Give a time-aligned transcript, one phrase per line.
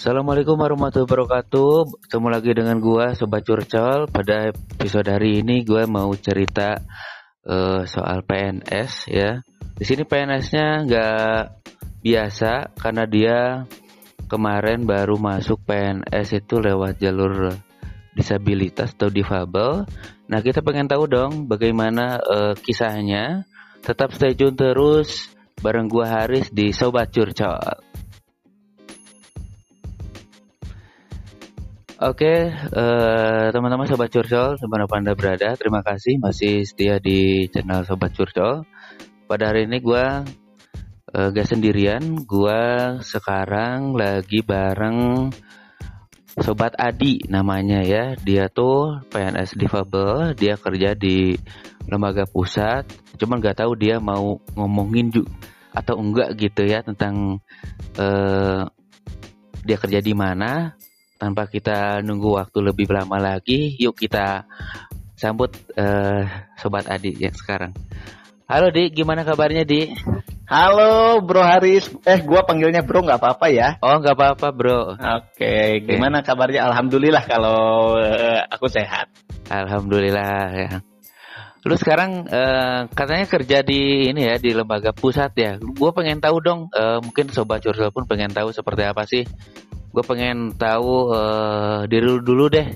[0.00, 2.08] Assalamualaikum warahmatullahi wabarakatuh.
[2.08, 4.08] Ketemu lagi dengan gua Sobat Curcol.
[4.08, 6.80] Pada episode hari ini gua mau cerita
[7.44, 9.44] uh, soal PNS ya.
[9.76, 11.40] Di sini PNS-nya nggak
[12.00, 13.38] biasa karena dia
[14.24, 17.52] kemarin baru masuk PNS itu lewat jalur
[18.16, 19.84] disabilitas atau difabel.
[20.32, 23.44] Nah, kita pengen tahu dong bagaimana uh, kisahnya.
[23.84, 25.28] Tetap stay tune terus
[25.60, 27.90] bareng gua Haris di Sobat Curcol.
[32.00, 37.44] Oke, uh, teman-teman Sobat Curcol, di mana pun Anda berada, terima kasih masih setia di
[37.52, 38.64] channel Sobat Curcol.
[39.28, 40.06] Pada hari ini gue
[41.12, 42.62] uh, gak sendirian, gue
[43.04, 45.28] sekarang lagi bareng
[46.40, 48.16] Sobat Adi namanya ya.
[48.16, 51.36] Dia tuh PNS difabel, dia kerja di
[51.84, 52.88] lembaga pusat.
[53.20, 55.36] Cuman gak tahu dia mau ngomongin juga
[55.76, 57.44] atau enggak gitu ya tentang
[58.00, 58.64] uh,
[59.68, 60.80] dia kerja di mana
[61.20, 64.48] tanpa kita nunggu waktu lebih lama lagi, yuk kita
[65.12, 66.24] sambut uh,
[66.56, 67.76] sobat Adi yang sekarang.
[68.48, 69.92] Halo Di, gimana kabarnya Di?
[70.48, 73.76] Halo Bro Haris, eh gua panggilnya Bro nggak apa-apa ya?
[73.84, 74.96] Oh nggak apa-apa Bro.
[74.96, 76.66] Oke, gimana kabarnya?
[76.72, 79.12] Alhamdulillah kalau uh, aku sehat.
[79.52, 80.72] Alhamdulillah ya.
[81.68, 85.60] Lu sekarang uh, katanya kerja di ini ya di lembaga pusat ya.
[85.60, 89.28] Gue pengen tahu dong, uh, mungkin sobat curcol pun pengen tahu seperti apa sih
[89.90, 92.66] gue pengen tahu uh, diri lu dulu deh.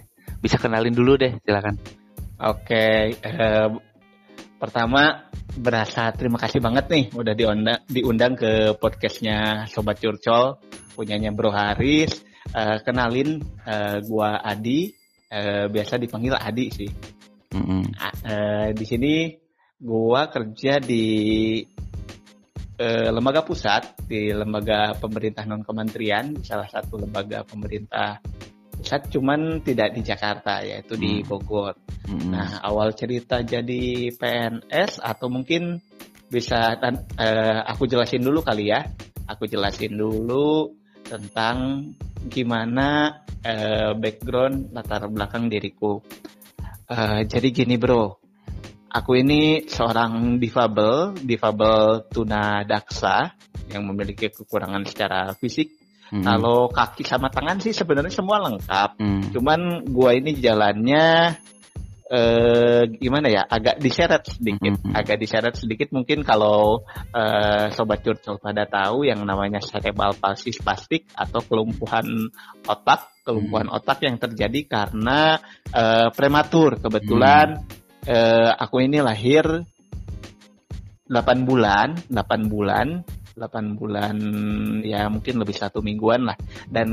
[0.43, 1.79] Bisa kenalin dulu deh silakan.
[2.43, 3.71] Oke okay, uh,
[4.59, 10.59] pertama berasa terima kasih banget nih udah diundang diundang ke podcastnya sobat curcol.
[10.95, 12.23] Punyanya Bro Haris.
[12.55, 14.93] Uh, kenalin uh, gua Adi.
[15.31, 16.91] Uh, biasa dipanggil Adi sih.
[17.55, 17.83] Mm -hmm.
[18.27, 19.15] uh, di sini
[19.79, 21.07] gua kerja di
[22.79, 28.19] eh, lembaga pusat di lembaga pemerintah non kementerian salah satu lembaga pemerintah
[28.75, 31.27] pusat cuman tidak di Jakarta yaitu di hmm.
[31.27, 31.79] Bogor.
[32.05, 32.35] Hmm.
[32.35, 35.81] Nah awal cerita jadi PNS atau mungkin
[36.29, 38.85] bisa eh, aku jelasin dulu kali ya.
[39.25, 40.75] Aku jelasin dulu
[41.07, 41.89] tentang
[42.29, 46.05] gimana eh, background latar belakang diriku.
[46.85, 48.21] Uh, jadi gini bro,
[48.95, 53.35] Aku ini seorang difabel, difabel tuna daksa
[53.67, 55.75] yang memiliki kekurangan secara fisik.
[56.15, 56.23] Hmm.
[56.23, 59.03] Kalau kaki sama tangan sih sebenarnya semua lengkap.
[59.03, 59.35] Hmm.
[59.35, 61.35] Cuman gua ini jalannya
[62.05, 64.93] eh gimana ya agak diseret sedikit mm -hmm.
[64.93, 66.85] agak diseret sedikit mungkin kalau
[67.17, 72.29] eh, sobat curcol pada tahu yang namanya cerebral palsy spastik atau kelumpuhan
[72.69, 75.41] otak kelumpuhan mm otak yang terjadi karena
[75.73, 79.65] eh, prematur kebetulan mm eh, aku ini lahir
[81.05, 83.05] 8 bulan, 8 bulan,
[83.37, 84.17] 8 bulan
[84.81, 86.37] ya mungkin lebih satu mingguan lah.
[86.71, 86.89] Dan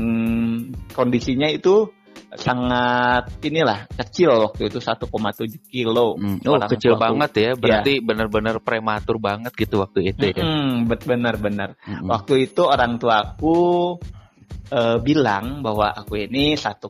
[0.92, 1.88] kondisinya itu
[2.32, 5.08] sangat inilah kecil waktu itu 1,7
[5.68, 6.16] kilo.
[6.16, 6.40] Hmm.
[6.48, 7.04] Oh kecil waktu.
[7.04, 8.04] banget ya, berarti ya.
[8.04, 10.44] benar-benar prematur banget gitu waktu itu ya.
[10.44, 11.76] Hmm, benar-benar.
[11.84, 12.08] Hmm.
[12.08, 13.96] Waktu itu orang tuaku
[14.72, 16.88] uh, bilang bahwa aku ini 1,7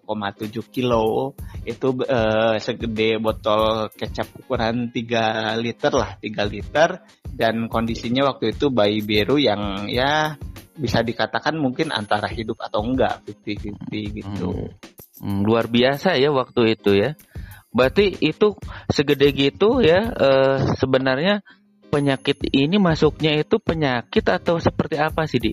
[0.70, 1.34] kilo
[1.66, 6.88] itu uh, segede botol kecap ukuran 3 liter lah 3 liter
[7.32, 10.36] dan kondisinya waktu itu bayi biru yang ya
[10.76, 14.50] bisa dikatakan mungkin antara hidup atau enggak 50-50 gitu.
[14.50, 14.70] Hmm.
[15.22, 17.14] Hmm, luar biasa ya waktu itu ya.
[17.72, 18.58] Berarti itu
[18.90, 21.40] segede gitu ya uh, sebenarnya
[21.92, 25.52] penyakit ini masuknya itu penyakit atau seperti apa sih di?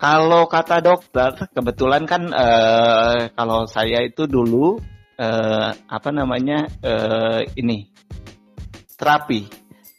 [0.00, 4.80] Kalau kata dokter, kebetulan kan uh, kalau saya itu dulu
[5.20, 7.84] uh, apa namanya uh, ini
[8.96, 9.44] terapi,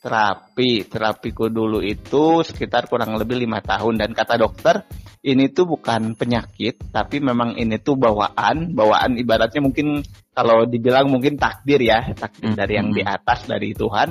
[0.02, 4.02] terapi, terapiku dulu itu sekitar kurang lebih lima tahun.
[4.02, 4.90] Dan kata dokter
[5.22, 10.02] ini tuh bukan penyakit, tapi memang ini tuh bawaan, bawaan ibaratnya mungkin
[10.34, 14.10] kalau dibilang mungkin takdir ya, takdir dari yang di atas dari Tuhan.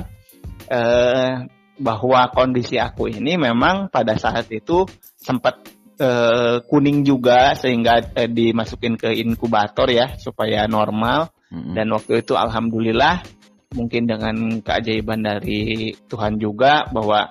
[0.71, 4.85] Uh, bahwa kondisi aku ini memang pada saat itu
[5.17, 11.29] sempat uh, kuning juga sehingga uh, dimasukin ke inkubator ya supaya normal.
[11.51, 11.75] Hmm.
[11.75, 13.27] dan waktu itu alhamdulillah
[13.75, 17.27] mungkin dengan keajaiban dari Tuhan juga bahwa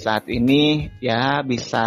[0.00, 1.84] saat ini ya bisa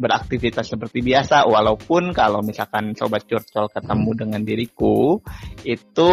[0.00, 1.44] beraktivitas seperti biasa.
[1.44, 5.20] Walaupun kalau misalkan sobat curcol ketemu dengan diriku
[5.68, 6.12] itu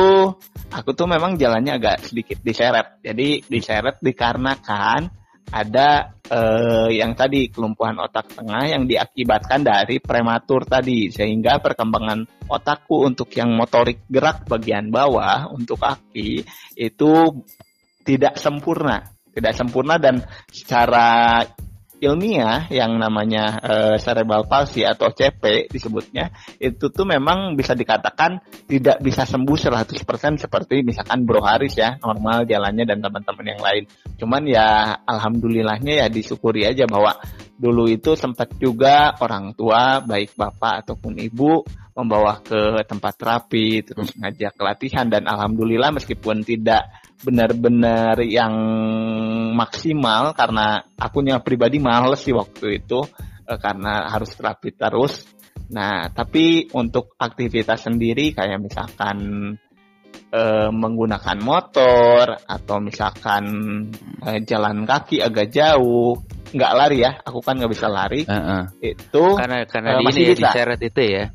[0.68, 3.00] aku tuh memang jalannya agak sedikit diseret.
[3.00, 5.08] Jadi diseret dikarenakan
[5.50, 13.06] ada eh, yang tadi kelumpuhan otak tengah yang diakibatkan dari prematur tadi sehingga perkembangan otakku
[13.06, 16.46] untuk yang motorik gerak bagian bawah untuk kaki
[16.78, 17.12] itu
[18.06, 19.06] tidak sempurna.
[19.30, 21.42] Tidak sempurna dan secara
[22.00, 29.04] ilmiah yang namanya uh, cerebral palsy atau CP disebutnya itu tuh memang bisa dikatakan tidak
[29.04, 30.00] bisa sembuh 100%
[30.40, 33.84] seperti misalkan Bro Haris ya normal jalannya dan teman-teman yang lain.
[34.16, 37.20] Cuman ya alhamdulillahnya ya disyukuri aja bahwa
[37.60, 44.16] dulu itu sempat juga orang tua baik bapak ataupun ibu membawa ke tempat terapi terus
[44.16, 46.88] ngajak latihan dan alhamdulillah meskipun tidak
[47.20, 48.54] benar-benar yang
[49.56, 53.04] maksimal karena akunya pribadi males sih waktu itu
[53.44, 55.28] eh, karena harus terapi terus.
[55.70, 59.18] Nah, tapi untuk aktivitas sendiri kayak misalkan
[60.32, 63.44] eh, menggunakan motor atau misalkan
[64.24, 66.16] eh, jalan kaki agak jauh,
[66.56, 68.24] nggak lari ya, aku kan nggak bisa lari.
[68.24, 68.62] Uh -uh.
[68.80, 71.26] Itu karena karena uh, di ini ya, diseret itu ya.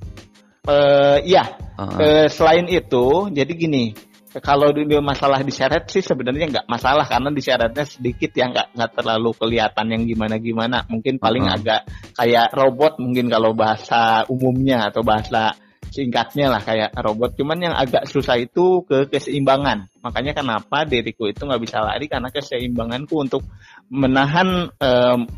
[0.65, 1.45] Uh, iya.
[1.77, 1.99] Uh -uh.
[2.01, 7.85] Uh, selain itu, jadi gini kalau dia masalah diseret sih sebenarnya nggak masalah karena disyaratnya
[7.87, 11.59] sedikit ya nggak nggak terlalu kelihatan yang gimana gimana mungkin paling uh-huh.
[11.61, 11.81] agak
[12.19, 15.55] kayak robot mungkin kalau bahasa umumnya atau bahasa
[15.95, 17.39] singkatnya lah kayak robot.
[17.39, 19.87] Cuman yang agak susah itu ke keseimbangan.
[20.03, 22.11] Makanya kenapa diriku itu nggak bisa lari?
[22.11, 23.47] Karena keseimbanganku untuk
[23.95, 24.91] menahan e,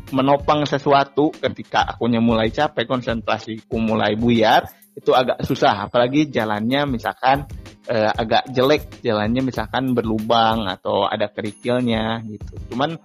[0.09, 4.65] menopang sesuatu ketika akunya mulai capek konsentrasiku mulai buyar
[4.97, 5.85] itu agak susah.
[5.85, 7.45] Apalagi jalannya misalkan
[7.87, 12.75] uh, agak jelek jalannya misalkan berlubang atau ada kerikilnya gitu.
[12.75, 12.99] Cuman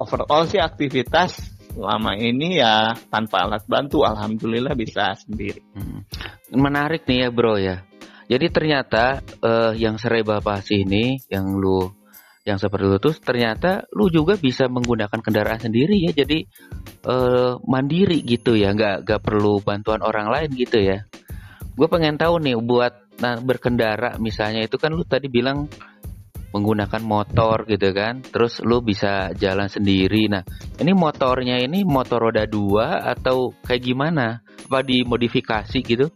[0.00, 1.36] overall sih aktivitas
[1.72, 5.60] selama ini ya tanpa alat bantu alhamdulillah bisa sendiri.
[5.72, 6.04] Hmm.
[6.52, 7.80] menarik nih ya bro ya.
[8.28, 11.88] Jadi ternyata uh, yang cerebral palsy ini yang lu
[12.42, 16.12] yang seperti itu tuh ternyata lu juga bisa menggunakan kendaraan sendiri ya.
[16.12, 16.44] Jadi
[17.08, 18.76] uh, mandiri gitu ya.
[18.76, 21.08] Nggak nggak perlu bantuan orang lain gitu ya
[21.72, 25.68] gue pengen tahu nih buat nah berkendara misalnya itu kan lu tadi bilang
[26.52, 30.28] menggunakan motor gitu kan terus lu bisa jalan sendiri.
[30.28, 30.44] Nah
[30.78, 34.44] ini motornya ini motor roda dua atau kayak gimana?
[34.68, 36.12] Apa dimodifikasi gitu?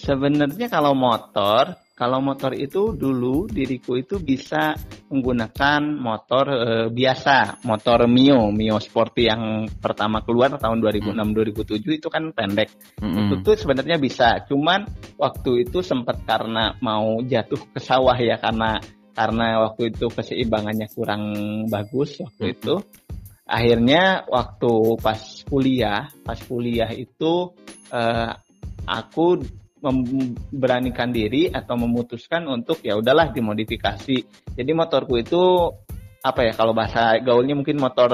[0.00, 4.78] Sebenarnya kalau motor kalau motor itu dulu diriku itu bisa
[5.10, 12.30] menggunakan motor e, biasa, motor Mio, Mio Sporty yang pertama keluar tahun 2006-2007 itu kan
[12.30, 12.70] pendek.
[13.02, 13.18] Mm-hmm.
[13.18, 14.86] Itu tuh sebenarnya bisa, cuman
[15.18, 18.78] waktu itu sempat karena mau jatuh ke sawah ya karena
[19.18, 21.34] karena waktu itu keseimbangannya kurang
[21.66, 22.58] bagus waktu mm-hmm.
[22.62, 22.74] itu.
[23.48, 24.72] Akhirnya waktu
[25.02, 25.18] pas
[25.50, 27.50] kuliah, pas kuliah itu
[27.90, 28.32] uh,
[28.86, 29.42] aku
[29.80, 34.16] memberanikan diri atau memutuskan untuk ya udahlah dimodifikasi.
[34.54, 35.70] Jadi motorku itu
[36.18, 38.10] apa ya kalau bahasa gaulnya mungkin motor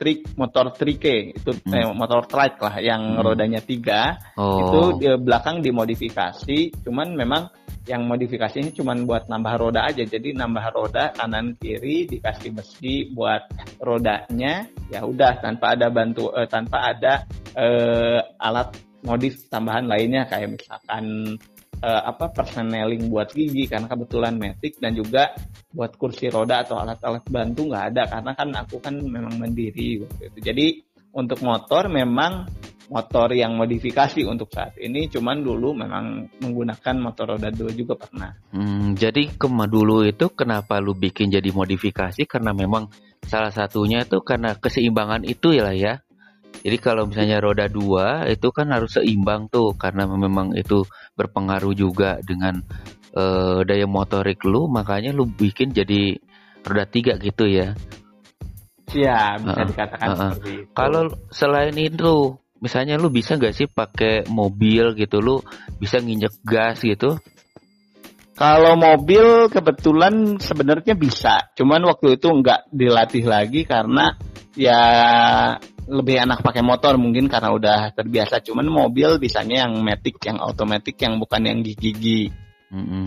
[0.00, 1.76] trik motor trike itu hmm.
[1.76, 3.20] eh, motor trike lah yang hmm.
[3.20, 4.58] rodanya tiga oh.
[4.64, 7.42] itu di belakang dimodifikasi cuman memang
[7.84, 13.44] yang modifikasinya cuman buat nambah roda aja jadi nambah roda kanan kiri dikasih besi buat
[13.80, 20.60] rodanya ya udah tanpa ada bantu eh, tanpa ada eh, alat modif tambahan lainnya kayak
[20.60, 21.36] misalkan
[21.80, 25.32] uh, apa personeling buat gigi karena kebetulan metik dan juga
[25.72, 30.22] buat kursi roda atau alat-alat bantu nggak ada karena kan aku kan memang mandiri waktu
[30.32, 30.38] itu.
[30.40, 30.66] Jadi
[31.10, 32.46] untuk motor memang
[32.90, 38.34] motor yang modifikasi untuk saat ini cuman dulu memang menggunakan motor roda dua juga pernah.
[38.50, 42.90] Hmm, jadi kema dulu itu kenapa lu bikin jadi modifikasi karena memang
[43.22, 45.94] salah satunya itu karena keseimbangan itu ya lah ya
[46.60, 50.84] jadi kalau misalnya roda dua itu kan harus seimbang tuh karena memang itu
[51.16, 52.60] berpengaruh juga dengan
[53.16, 56.20] uh, daya motorik lu, makanya lu bikin jadi
[56.64, 57.72] roda tiga gitu ya.
[58.90, 60.18] Iya, bisa uh, dikatakan uh, uh.
[60.34, 60.72] seperti itu.
[60.74, 62.14] Kalau selain itu,
[62.60, 65.40] misalnya lu bisa gak sih pakai mobil gitu, lu
[65.78, 67.16] bisa nginjek gas gitu?
[68.40, 74.16] Kalau mobil kebetulan sebenarnya bisa, cuman waktu itu nggak dilatih lagi karena
[74.56, 74.80] ya
[75.88, 78.42] lebih enak pakai motor mungkin karena udah terbiasa.
[78.44, 82.32] Cuman mobil bisanya yang matic yang otomatis yang bukan yang gigi-gigi.
[82.70, 83.06] Mm-hmm.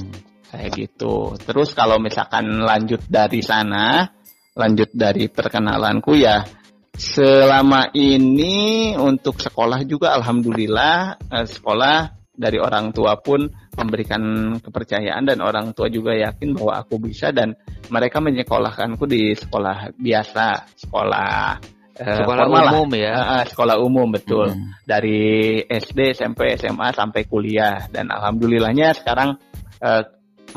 [0.54, 1.34] kayak gitu.
[1.40, 4.06] Terus kalau misalkan lanjut dari sana
[4.54, 6.46] lanjut dari perkenalanku ya
[6.94, 15.42] selama ini untuk sekolah juga alhamdulillah eh, sekolah dari orang tua pun memberikan kepercayaan dan
[15.42, 17.58] orang tua juga yakin bahwa aku bisa dan
[17.90, 21.62] mereka menyekolahkanku di sekolah biasa sekolah
[21.94, 22.98] Eh, sekolah umum lah.
[22.98, 23.14] ya.
[23.14, 24.50] Uh, sekolah umum betul.
[24.50, 24.74] Hmm.
[24.82, 27.86] dari SD SMP SMA sampai kuliah.
[27.86, 29.38] Dan alhamdulillahnya sekarang
[29.78, 30.04] uh,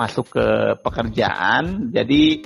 [0.00, 0.46] masuk ke
[0.80, 1.92] pekerjaan.
[1.92, 2.40] Jadi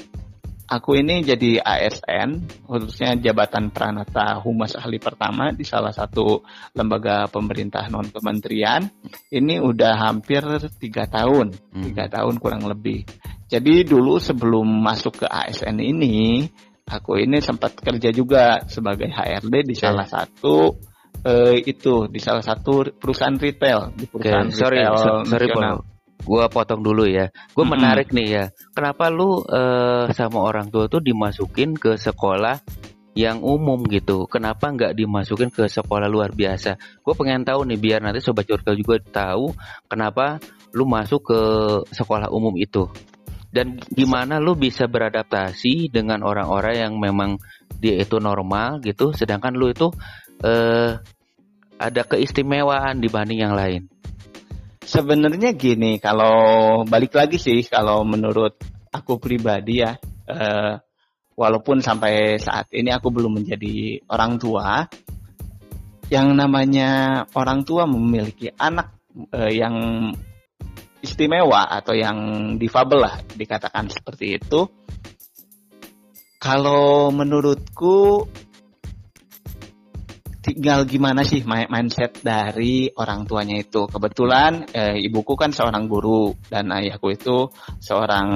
[0.66, 7.90] aku ini jadi ASN khususnya jabatan Pranata Humas Ahli pertama di salah satu lembaga pemerintah
[7.90, 8.86] non kementerian
[9.34, 10.42] ini udah hampir
[10.82, 11.54] tiga tahun.
[11.78, 12.14] Tiga hmm.
[12.14, 13.06] tahun kurang lebih.
[13.50, 16.46] Jadi dulu sebelum masuk ke ASN ini
[16.90, 19.86] aku ini sempat kerja juga sebagai HRD di okay.
[19.86, 20.74] salah satu
[21.22, 24.58] uh, itu di salah satu perusahaan retail di perusahaan okay.
[24.58, 25.86] sorry, retail so, sorry Paul.
[26.20, 27.32] Gua potong dulu ya.
[27.56, 27.72] Gue hmm.
[27.72, 28.44] menarik nih ya.
[28.76, 32.60] Kenapa lu uh, sama orang tua tuh dimasukin ke sekolah
[33.16, 34.28] yang umum gitu.
[34.28, 36.76] Kenapa nggak dimasukin ke sekolah luar biasa?
[37.00, 39.56] Gue pengen tahu nih biar nanti sobat curkel juga tahu
[39.88, 40.38] kenapa
[40.76, 41.40] lu masuk ke
[41.90, 42.86] sekolah umum itu
[43.50, 47.42] dan gimana lu bisa beradaptasi dengan orang-orang yang memang
[47.82, 49.90] dia itu normal gitu sedangkan lu itu
[50.46, 51.02] eh,
[51.80, 53.88] ada keistimewaan dibanding yang lain?
[54.84, 58.54] Sebenarnya gini kalau balik lagi sih kalau menurut
[58.92, 59.98] aku pribadi ya
[60.30, 60.74] eh,
[61.34, 64.84] walaupun sampai saat ini aku belum menjadi orang tua
[66.10, 68.98] yang namanya orang tua memiliki anak
[69.30, 69.74] eh, yang
[71.00, 72.18] istimewa atau yang
[72.56, 74.68] difabel lah dikatakan seperti itu.
[76.40, 78.24] Kalau menurutku
[80.40, 83.84] tinggal gimana sih mindset dari orang tuanya itu.
[83.84, 88.28] Kebetulan eh, ibuku kan seorang guru dan ayahku itu seorang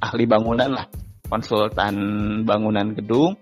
[0.00, 0.86] ahli bangunan lah,
[1.28, 1.94] konsultan
[2.48, 3.36] bangunan gedung.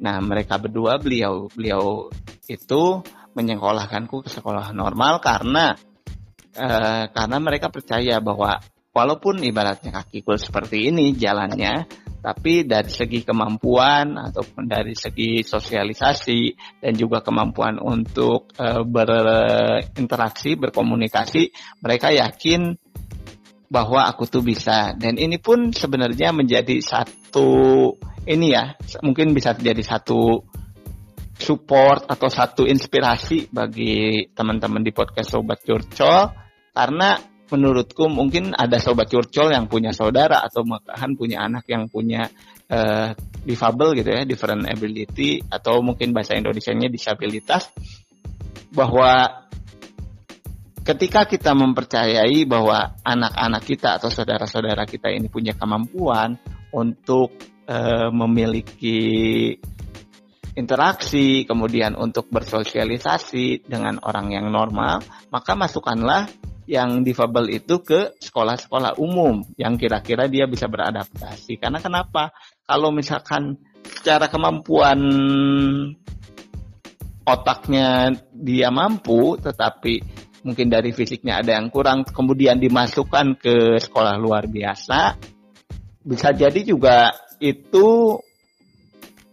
[0.00, 2.12] Nah, mereka berdua beliau beliau
[2.48, 2.82] itu
[3.32, 5.76] menyekolahkanku ke sekolah normal karena
[6.50, 8.58] Eh, karena mereka percaya bahwa
[8.90, 11.86] walaupun ibaratnya kaki kul seperti ini jalannya,
[12.18, 16.40] tapi dari segi kemampuan ataupun dari segi sosialisasi
[16.82, 21.48] dan juga kemampuan untuk uh, berinteraksi, berkomunikasi,
[21.80, 22.76] mereka yakin
[23.70, 24.92] bahwa aku tuh bisa.
[24.98, 27.94] Dan ini pun sebenarnya menjadi satu
[28.28, 30.44] ini ya, mungkin bisa jadi satu
[31.40, 36.39] support atau satu inspirasi bagi teman-teman di podcast Sobat Curcol
[36.70, 37.18] karena
[37.50, 42.30] menurutku mungkin ada sobat curcol yang punya saudara atau bahkan punya anak yang punya
[42.70, 43.10] uh,
[43.42, 47.74] difabel gitu ya, different ability atau mungkin bahasa Indonesia-nya disabilitas
[48.70, 49.42] bahwa
[50.86, 56.38] ketika kita mempercayai bahwa anak-anak kita atau saudara-saudara kita ini punya kemampuan
[56.70, 57.34] untuk
[57.66, 59.58] uh, memiliki
[60.54, 66.26] interaksi, kemudian untuk bersosialisasi dengan orang yang normal, maka masukkanlah
[66.68, 71.56] yang difabel itu ke sekolah-sekolah umum yang kira-kira dia bisa beradaptasi.
[71.56, 72.34] Karena kenapa?
[72.64, 75.00] Kalau misalkan secara kemampuan
[77.24, 80.02] otaknya dia mampu, tetapi
[80.46, 85.20] mungkin dari fisiknya ada yang kurang, kemudian dimasukkan ke sekolah luar biasa,
[86.00, 88.18] bisa jadi juga itu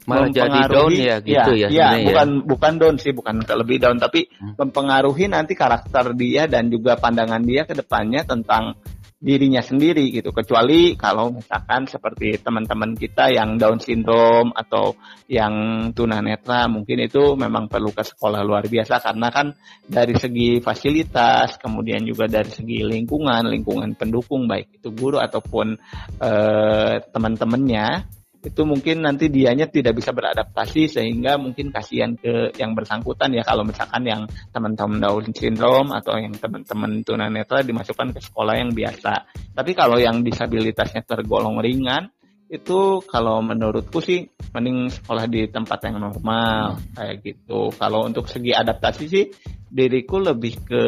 [0.07, 2.43] malah jadi down ya gitu ya, ya, ya bukan ya.
[2.47, 4.55] bukan down sih bukan lebih down tapi hmm.
[4.55, 8.79] mempengaruhi nanti karakter dia dan juga pandangan dia ke depannya tentang
[9.17, 14.93] dirinya sendiri gitu kecuali kalau misalkan seperti teman-teman kita yang down syndrome atau
[15.25, 19.57] yang tunanetra mungkin itu memang perlu ke sekolah luar biasa karena kan
[19.89, 25.73] dari segi fasilitas kemudian juga dari segi lingkungan lingkungan pendukung baik itu guru ataupun
[26.21, 28.16] eh, teman-temannya
[28.47, 33.67] itu mungkin nanti dianya tidak bisa beradaptasi sehingga mungkin kasihan ke yang bersangkutan ya kalau
[33.67, 34.23] misalkan yang
[34.55, 39.27] teman-teman Down syndrome atau yang teman-teman tunanetra dimasukkan ke sekolah yang biasa.
[39.51, 42.07] Tapi kalau yang disabilitasnya tergolong ringan
[42.47, 44.23] itu kalau menurutku sih
[44.55, 47.75] mending sekolah di tempat yang normal kayak gitu.
[47.75, 49.27] Kalau untuk segi adaptasi sih
[49.67, 50.83] diriku lebih ke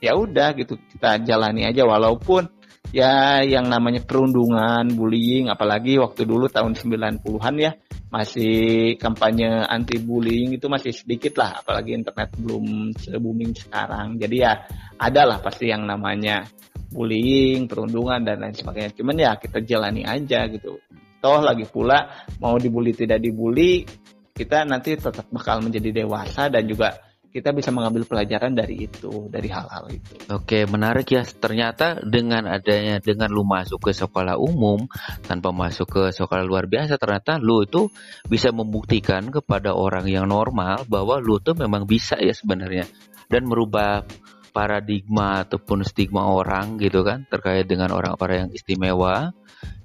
[0.00, 2.48] ya udah gitu kita jalani aja walaupun
[2.90, 7.72] ya yang namanya perundungan, bullying, apalagi waktu dulu tahun 90-an ya,
[8.10, 14.18] masih kampanye anti bullying itu masih sedikit lah, apalagi internet belum se-booming sekarang.
[14.18, 14.66] Jadi ya
[14.98, 16.42] ada lah pasti yang namanya
[16.90, 18.90] bullying, perundungan dan lain sebagainya.
[18.98, 20.74] Cuman ya kita jalani aja gitu.
[21.20, 23.86] Toh lagi pula mau dibully tidak dibully,
[24.34, 26.96] kita nanti tetap bakal menjadi dewasa dan juga
[27.30, 30.14] kita bisa mengambil pelajaran dari itu, dari hal-hal itu.
[30.34, 31.22] Oke, menarik ya.
[31.22, 34.90] Ternyata dengan adanya dengan lu masuk ke sekolah umum
[35.22, 37.86] tanpa masuk ke sekolah luar biasa, ternyata lu itu
[38.26, 42.90] bisa membuktikan kepada orang yang normal bahwa lu tuh memang bisa ya sebenarnya
[43.30, 44.02] dan merubah
[44.50, 49.30] paradigma ataupun stigma orang gitu kan terkait dengan orang-orang yang istimewa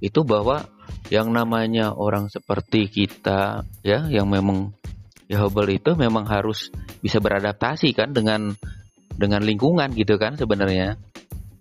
[0.01, 0.65] itu bahwa
[1.13, 4.73] yang namanya orang seperti kita ya yang memang
[5.25, 6.69] ya Hubble itu memang harus
[7.01, 8.53] bisa beradaptasi kan dengan
[9.15, 10.99] dengan lingkungan gitu kan sebenarnya.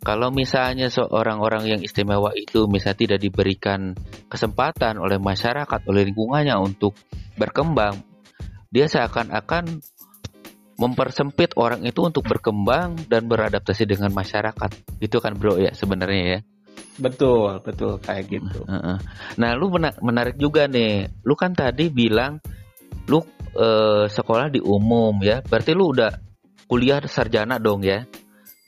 [0.04, 3.96] Kalau misalnya seorang orang yang istimewa itu misalnya tidak diberikan
[4.28, 6.92] kesempatan oleh masyarakat, oleh lingkungannya untuk
[7.40, 8.04] berkembang,
[8.68, 9.80] dia seakan-akan
[10.76, 15.00] mempersempit orang itu untuk berkembang dan beradaptasi dengan masyarakat.
[15.00, 16.40] Itu kan bro ya sebenarnya ya.
[17.00, 18.60] Betul, betul kayak gitu.
[19.40, 19.72] Nah, lu
[20.04, 21.08] menarik juga nih.
[21.24, 22.44] Lu kan tadi bilang
[23.08, 25.40] lu uh, sekolah di umum ya.
[25.40, 26.10] Berarti lu udah
[26.66, 28.04] kuliah sarjana dong ya?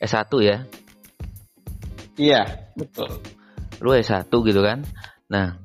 [0.01, 0.57] S1 ya?
[2.17, 2.43] Iya,
[2.79, 3.21] betul.
[3.83, 4.87] Lu S1 gitu kan?
[5.29, 5.59] Nah,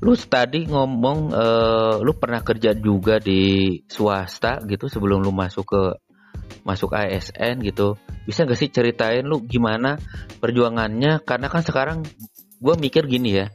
[0.00, 5.82] lu tadi ngomong uh, lu pernah kerja juga di swasta gitu sebelum lu masuk ke
[6.64, 10.00] masuk ASN gitu bisa gak sih ceritain lu gimana
[10.40, 11.98] perjuangannya karena kan sekarang
[12.60, 13.46] gue mikir gini ya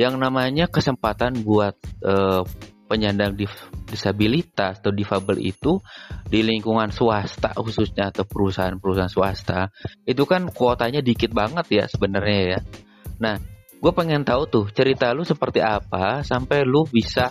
[0.00, 2.48] yang namanya kesempatan buat uh,
[2.90, 3.38] penyandang
[3.86, 5.78] disabilitas atau difabel itu
[6.26, 9.70] di lingkungan swasta khususnya atau perusahaan-perusahaan swasta
[10.02, 12.60] itu kan kuotanya dikit banget ya sebenarnya ya.
[13.22, 13.38] Nah,
[13.78, 17.30] gue pengen tahu tuh cerita lu seperti apa sampai lu bisa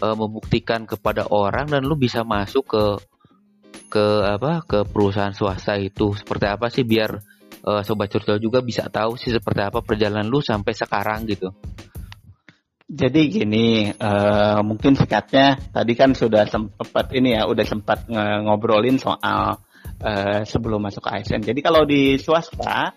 [0.00, 2.84] uh, membuktikan kepada orang dan lu bisa masuk ke
[3.92, 7.14] ke apa ke perusahaan swasta itu seperti apa sih biar
[7.62, 11.54] uh, sobat curcol juga bisa tahu sih seperti apa perjalanan lu sampai sekarang gitu.
[12.84, 19.56] Jadi gini, uh, mungkin sikatnya tadi kan sudah sempat ini ya, udah sempat ngobrolin soal
[20.04, 21.48] uh, sebelum masuk ke ASN.
[21.48, 22.92] Jadi kalau di swasta,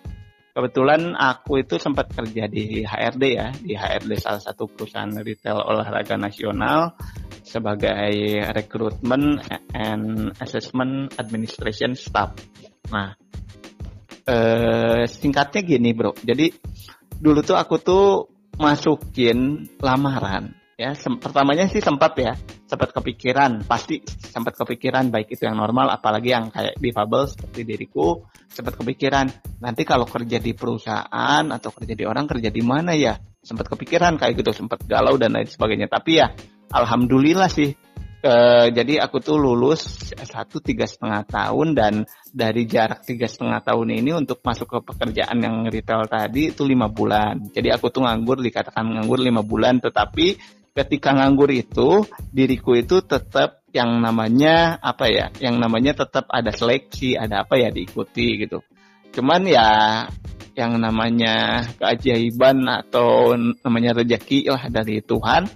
[0.52, 6.20] kebetulan aku itu sempat kerja di HRD ya, di HRD salah satu perusahaan retail olahraga
[6.20, 6.92] nasional
[7.40, 9.40] sebagai rekrutmen
[9.72, 12.36] and assessment administration staff.
[12.92, 13.16] Nah,
[14.28, 16.52] uh, singkatnya gini bro, jadi
[17.08, 18.04] dulu tuh aku tuh
[18.58, 20.52] masukin lamaran.
[20.78, 22.38] Ya sem pertamanya sih sempat ya
[22.70, 28.22] sempat kepikiran pasti sempat kepikiran baik itu yang normal apalagi yang kayak difabel seperti diriku
[28.46, 29.26] sempat kepikiran
[29.58, 33.18] nanti kalau kerja di perusahaan atau kerja di orang kerja di mana ya?
[33.42, 35.90] Sempat kepikiran kayak gitu sempat galau dan lain sebagainya.
[35.90, 36.30] Tapi ya
[36.70, 37.74] alhamdulillah sih
[38.18, 42.02] Uh, jadi aku tuh lulus satu tiga setengah tahun dan
[42.34, 46.90] dari jarak tiga setengah tahun ini untuk masuk ke pekerjaan yang retail tadi itu lima
[46.90, 47.54] bulan.
[47.54, 50.34] Jadi aku tuh nganggur dikatakan nganggur lima bulan, tetapi
[50.74, 52.02] ketika nganggur itu
[52.34, 55.30] diriku itu tetap yang namanya apa ya?
[55.38, 58.66] Yang namanya tetap ada seleksi, ada apa ya diikuti gitu.
[59.14, 59.70] Cuman ya
[60.58, 65.46] yang namanya keajaiban atau namanya rezeki lah dari Tuhan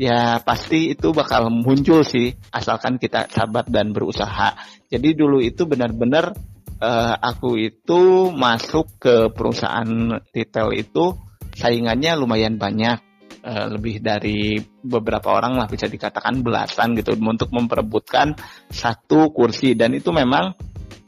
[0.00, 4.56] ya pasti itu bakal muncul sih asalkan kita sabar dan berusaha.
[4.88, 6.36] Jadi dulu itu benar-benar
[6.82, 11.16] uh, aku itu masuk ke perusahaan retail itu
[11.56, 12.98] saingannya lumayan banyak.
[13.42, 18.38] Uh, lebih dari beberapa orang lah bisa dikatakan belasan gitu untuk memperebutkan
[18.70, 20.54] satu kursi dan itu memang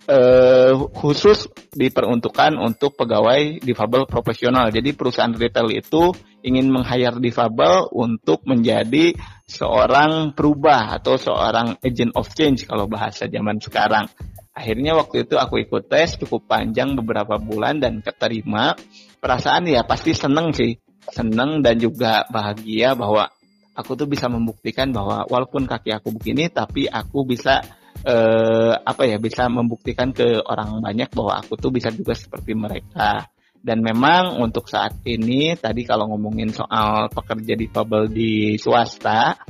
[0.09, 4.69] uh, khusus diperuntukkan untuk pegawai difabel profesional.
[4.69, 6.13] Jadi perusahaan retail itu
[6.45, 9.17] ingin meng-hire difabel untuk menjadi
[9.49, 14.09] seorang perubah atau seorang agent of change kalau bahasa zaman sekarang.
[14.55, 18.79] Akhirnya waktu itu aku ikut tes cukup panjang beberapa bulan dan keterima.
[19.19, 20.79] Perasaan ya pasti seneng sih,
[21.11, 23.27] seneng dan juga bahagia bahwa
[23.75, 27.67] aku tuh bisa membuktikan bahwa walaupun kaki aku begini tapi aku bisa
[28.03, 33.31] eh, apa ya bisa membuktikan ke orang banyak bahwa aku tuh bisa juga seperti mereka.
[33.65, 39.41] Dan memang untuk saat ini tadi kalau ngomongin soal pekerja di difabel di swasta,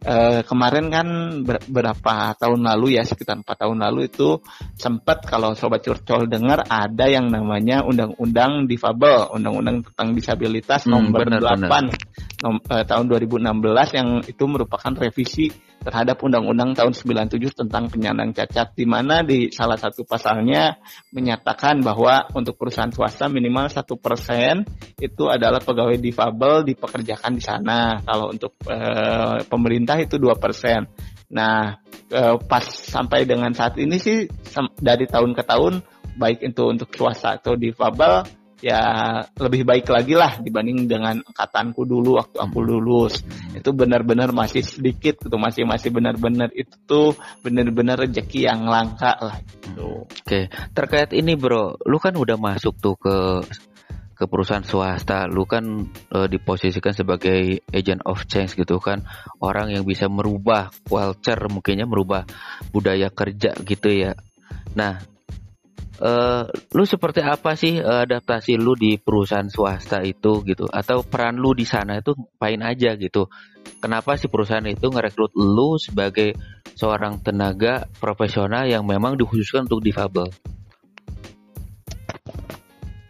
[0.00, 1.08] eh, kemarin kan
[1.44, 4.40] beberapa tahun lalu ya sekitar empat tahun lalu itu
[4.74, 11.28] sempat kalau sobat curcol dengar ada yang namanya undang-undang difabel, undang-undang tentang disabilitas hmm, nomor
[11.28, 11.72] benar, 8 benar.
[12.40, 18.76] Nom, eh, tahun 2016 yang itu merupakan revisi terhadap Undang-Undang tahun 97 tentang penyandang cacat
[18.76, 20.76] di mana di salah satu pasalnya
[21.12, 24.64] menyatakan bahwa untuk perusahaan swasta minimal satu persen
[25.00, 28.00] itu adalah pegawai difabel dipekerjakan di sana.
[28.04, 28.76] Kalau untuk e,
[29.48, 30.84] pemerintah itu dua persen.
[31.32, 31.80] Nah,
[32.12, 34.28] e, pas sampai dengan saat ini sih
[34.76, 35.80] dari tahun ke tahun
[36.20, 38.80] baik itu untuk swasta atau difabel ya
[39.40, 42.68] lebih baik lagi lah dibanding dengan angkatanku dulu waktu aku hmm.
[42.68, 43.24] lulus
[43.56, 49.40] itu benar-benar masih sedikit itu masih masih benar-benar itu tuh benar-benar rezeki yang langka lah
[49.40, 50.04] gitu.
[50.04, 53.16] Oke, terkait ini bro, lu kan udah masuk tuh ke
[54.20, 55.64] ke perusahaan swasta, lu kan
[56.12, 59.08] uh, diposisikan sebagai agent of change gitu kan,
[59.40, 62.28] orang yang bisa merubah culture mungkinnya merubah
[62.68, 64.12] budaya kerja gitu ya.
[64.76, 65.00] Nah,
[66.00, 70.66] uh, lu seperti apa sih uh, adaptasi lu di perusahaan swasta itu gitu?
[70.66, 73.28] Atau peran lu di sana itu pain aja gitu?
[73.80, 76.34] Kenapa sih perusahaan itu ngerekrut lu sebagai
[76.74, 80.28] seorang tenaga profesional yang memang dikhususkan untuk difabel?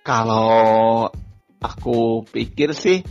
[0.03, 1.07] Kalau
[1.63, 3.07] aku pikir sih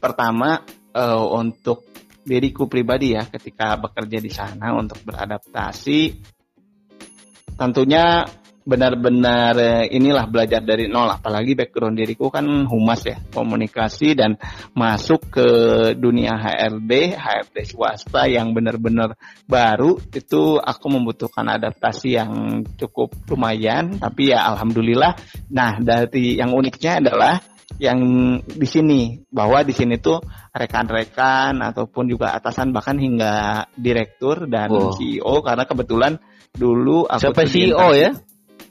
[0.00, 0.64] pertama
[0.96, 1.84] uh, untuk
[2.22, 6.22] diriku pribadi ya ketika bekerja di sana untuk beradaptasi
[7.58, 8.22] tentunya
[8.62, 11.10] benar-benar eh, inilah belajar dari nol.
[11.10, 14.38] Apalagi background diriku kan humas ya komunikasi dan
[14.72, 15.48] masuk ke
[15.98, 19.98] dunia HRD HRD swasta yang benar-benar baru.
[20.10, 23.98] Itu aku membutuhkan adaptasi yang cukup lumayan.
[23.98, 25.18] Tapi ya alhamdulillah
[25.52, 27.42] nah dari yang uniknya adalah
[27.82, 28.00] yang
[28.42, 29.00] di sini.
[29.32, 30.20] Bahwa di sini tuh
[30.52, 34.92] rekan-rekan ataupun juga atasan bahkan hingga direktur dan wow.
[34.94, 36.12] CEO karena kebetulan
[36.52, 38.12] dulu aku Siapa CEO ya?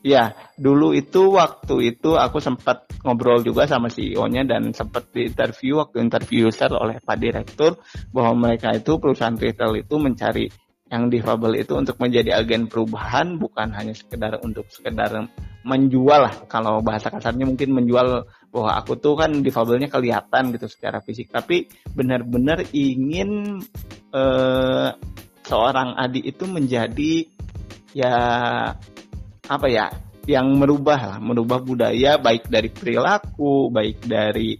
[0.01, 5.77] Ya, dulu itu waktu itu aku sempat ngobrol juga sama CEO-nya dan sempat di interview
[5.77, 7.77] waktu interview user oleh Pak Direktur
[8.09, 10.49] bahwa mereka itu perusahaan retail itu mencari
[10.91, 15.31] yang difabel itu untuk menjadi agen perubahan bukan hanya sekedar untuk sekedar
[15.63, 16.35] menjual lah.
[16.51, 21.31] Kalau bahasa kasarnya mungkin menjual bahwa aku tuh kan difabelnya kelihatan gitu secara fisik.
[21.31, 23.63] Tapi benar-benar ingin
[24.11, 24.89] eh,
[25.47, 27.23] seorang adik itu menjadi
[27.95, 28.15] ya
[29.51, 29.91] apa ya
[30.29, 34.55] yang merubah lah, merubah budaya baik dari perilaku, baik dari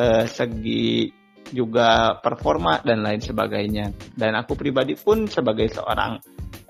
[0.00, 1.06] uh, segi
[1.52, 3.92] juga performa dan lain sebagainya.
[4.16, 6.18] Dan aku pribadi pun sebagai seorang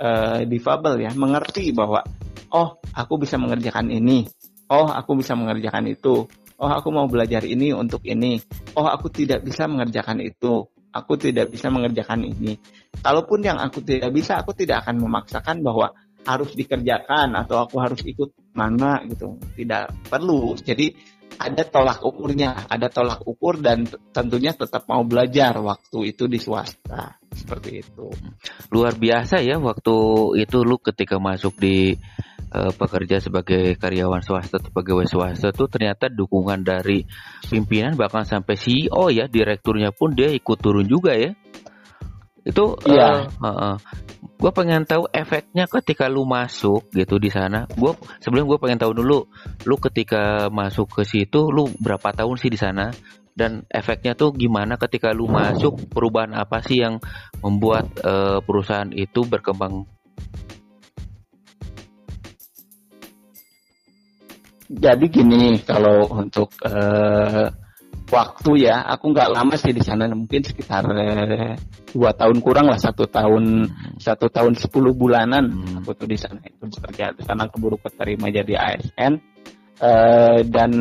[0.03, 2.03] uh, difabel ya mengerti bahwa
[2.53, 4.27] oh aku bisa mengerjakan ini,
[4.69, 6.27] oh aku bisa mengerjakan itu,
[6.59, 8.43] oh aku mau belajar ini untuk ini,
[8.75, 12.59] oh aku tidak bisa mengerjakan itu, aku tidak bisa mengerjakan ini.
[13.01, 18.01] Kalaupun yang aku tidak bisa, aku tidak akan memaksakan bahwa harus dikerjakan atau aku harus
[18.07, 19.39] ikut mana gitu.
[19.59, 20.55] Tidak perlu.
[20.59, 20.95] Jadi
[21.39, 22.69] ada tolak ukurnya.
[22.69, 27.19] Ada tolak ukur dan tentunya tetap mau belajar waktu itu di swasta.
[27.33, 28.13] Seperti itu.
[28.71, 29.97] Luar biasa ya waktu
[30.39, 31.97] itu lu ketika masuk di
[32.53, 37.03] uh, pekerja sebagai karyawan swasta atau pegawai swasta tuh ternyata dukungan dari
[37.49, 41.33] pimpinan bahkan sampai CEO ya direkturnya pun dia ikut turun juga ya.
[42.43, 43.31] Itu iya.
[43.39, 43.77] uh, uh, uh,
[44.43, 47.71] gue pengen tahu efeknya ketika lu masuk gitu di sana.
[47.79, 49.31] Gue sebelum gue pengen tahu dulu
[49.63, 52.91] lu ketika masuk ke situ lu berapa tahun sih di sana?
[53.39, 55.87] Dan efeknya tuh gimana ketika lu masuk?
[55.87, 56.99] Perubahan apa sih yang
[57.39, 59.87] membuat uh, perusahaan itu berkembang?
[64.67, 67.47] Jadi gini kalau untuk uh,
[68.13, 71.57] waktu ya aku nggak lama sih di sana mungkin sekitar eh,
[71.97, 73.97] dua tahun kurang lah satu tahun hmm.
[73.97, 75.81] satu tahun sepuluh bulanan hmm.
[75.81, 79.13] aku tuh di sana itu bekerja di sana keburu keterima jadi ASN
[79.81, 80.73] uh, dan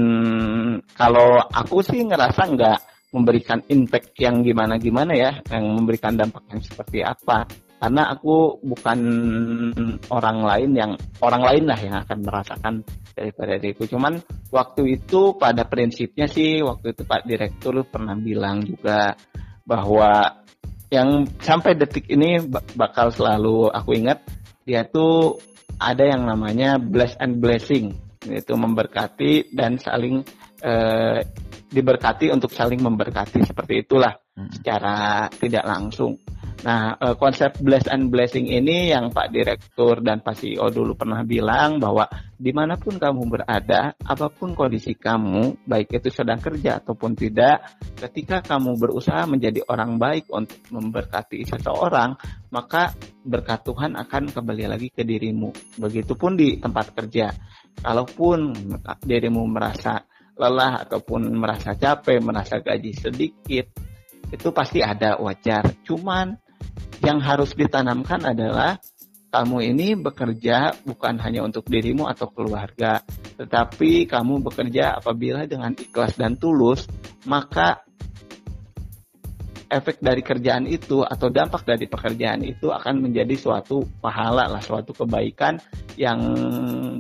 [0.92, 2.80] kalau aku sih ngerasa nggak
[3.16, 7.48] memberikan impact yang gimana gimana ya yang memberikan dampak yang seperti apa
[7.82, 9.00] karena aku bukan
[10.14, 12.74] orang lain yang orang lain lah yang akan merasakan
[13.18, 13.90] daripada diriku.
[13.90, 14.22] Cuman
[14.54, 19.18] waktu itu pada prinsipnya sih waktu itu Pak Direktur pernah bilang juga
[19.66, 20.30] bahwa
[20.94, 22.46] yang sampai detik ini
[22.78, 24.30] bakal selalu aku ingat
[24.62, 25.42] dia tuh
[25.82, 27.98] ada yang namanya bless and blessing.
[28.22, 30.22] Yaitu memberkati dan saling
[30.62, 31.26] eh,
[31.74, 34.62] diberkati untuk saling memberkati seperti itulah hmm.
[34.62, 36.22] secara tidak langsung
[36.62, 41.26] Nah, eh, konsep bless and blessing ini yang Pak Direktur dan Pak CEO dulu pernah
[41.26, 42.06] bilang bahwa
[42.38, 47.66] di mana pun kamu berada, apa pun kondisi kamu, baik itu sedang kerja ataupun tidak,
[47.98, 52.14] ketika kamu berusaha menjadi orang baik untuk memberkati seseorang,
[52.54, 52.94] maka
[53.26, 55.82] berkat Tuhan akan kembali lagi ke dirimu.
[55.82, 57.34] Begitupun di tempat kerja.
[57.82, 58.54] Kalaupun
[59.02, 59.98] dirimu merasa
[60.38, 63.66] lelah ataupun merasa capek, merasa gaji sedikit,
[64.30, 65.82] itu pasti ada wajar.
[65.82, 66.51] Cuman
[67.02, 68.78] yang harus ditanamkan adalah
[69.32, 73.00] kamu ini bekerja bukan hanya untuk dirimu atau keluarga,
[73.40, 76.84] tetapi kamu bekerja apabila dengan ikhlas dan tulus,
[77.24, 77.80] maka
[79.72, 84.92] efek dari kerjaan itu atau dampak dari pekerjaan itu akan menjadi suatu pahala lah, suatu
[84.92, 85.64] kebaikan
[85.96, 86.20] yang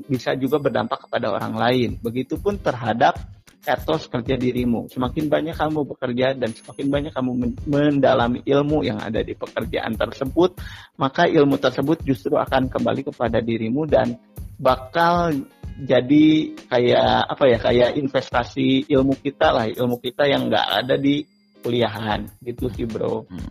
[0.08, 1.90] bisa juga berdampak kepada orang lain.
[2.00, 3.20] Begitupun terhadap
[3.62, 4.90] etos kerja dirimu.
[4.90, 7.32] Semakin banyak kamu bekerja dan semakin banyak kamu
[7.70, 10.58] mendalami ilmu yang ada di pekerjaan tersebut,
[10.98, 14.18] maka ilmu tersebut justru akan kembali kepada dirimu dan
[14.58, 15.34] bakal
[15.82, 21.26] jadi kayak apa ya kayak investasi ilmu kita lah ilmu kita yang nggak ada di
[21.62, 23.26] kuliahan gitu sih bro.
[23.30, 23.50] Hmm.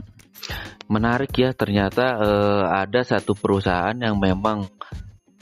[0.91, 4.67] Menarik ya ternyata uh, ada satu perusahaan yang memang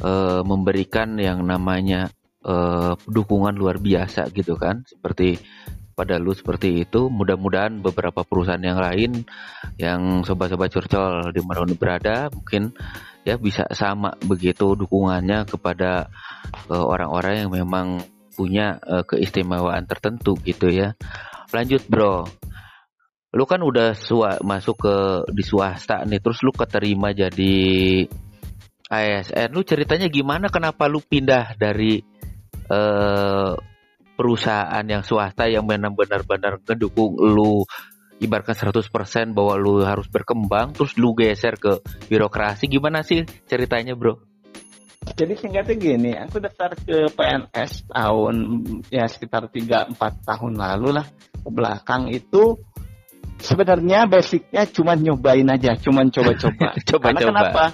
[0.05, 2.13] uh, memberikan yang namanya
[2.49, 5.37] uh, dukungan luar biasa gitu kan seperti
[5.93, 9.27] pada lu seperti itu mudah-mudahan beberapa perusahaan yang lain
[9.77, 12.71] yang sobat-sobat curcol di mana berada mungkin
[13.27, 16.07] ya bisa sama begitu dukungannya kepada
[16.71, 17.87] eh, orang-orang uh, yang memang
[18.39, 20.95] punya uh, keistimewaan tertentu gitu ya
[21.51, 22.23] lanjut bro
[23.35, 24.97] lu kan udah sua, masuk ke
[25.35, 28.07] di swasta nih terus lu keterima jadi
[28.89, 29.53] ASN.
[29.53, 30.49] Lu ceritanya gimana?
[30.49, 32.01] Kenapa lu pindah dari
[32.69, 33.53] uh,
[34.19, 37.63] perusahaan yang swasta yang memang benar-benar ngedukung lu
[38.19, 38.91] ibaratkan 100%
[39.31, 41.79] bahwa lu harus berkembang terus lu geser ke
[42.11, 44.19] birokrasi gimana sih ceritanya bro?
[45.09, 48.35] Jadi singkatnya gini, aku daftar ke PNS tahun
[48.93, 49.95] ya sekitar 3-4
[50.27, 51.07] tahun lalu lah
[51.39, 52.59] ke belakang itu
[53.39, 56.75] sebenarnya basicnya cuma nyobain aja, cuma coba-coba.
[56.91, 57.31] coba, Karena coba.
[57.31, 57.65] kenapa?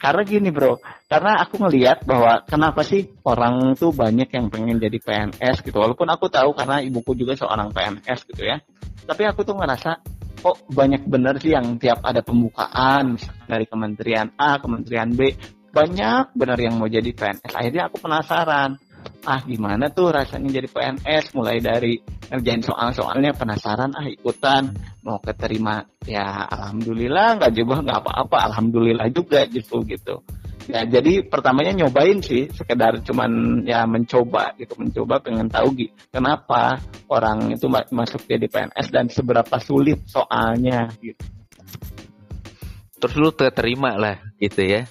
[0.00, 0.80] Karena gini bro,
[1.12, 5.76] karena aku ngelihat bahwa kenapa sih orang tuh banyak yang pengen jadi PNS gitu.
[5.76, 8.56] Walaupun aku tahu karena ibuku juga seorang PNS gitu ya.
[9.04, 10.00] Tapi aku tuh ngerasa
[10.40, 15.36] kok banyak bener sih yang tiap ada pembukaan dari kementerian A, kementerian B,
[15.68, 17.52] banyak bener yang mau jadi PNS.
[17.52, 18.80] Akhirnya aku penasaran
[19.28, 22.00] ah gimana tuh rasanya jadi PNS mulai dari
[22.32, 24.72] ngerjain soal-soalnya penasaran ah ikutan.
[25.04, 28.36] Mau keterima ya alhamdulillah nggak juga nggak apa-apa.
[28.52, 30.24] Alhamdulillah juga gitu gitu.
[30.70, 36.78] Ya jadi pertamanya nyobain sih sekedar cuman ya mencoba gitu mencoba pengen tahu gitu kenapa
[37.10, 41.24] orang itu masuk jadi PNS dan seberapa sulit soalnya gitu.
[43.00, 44.84] Terus lu terima lah gitu ya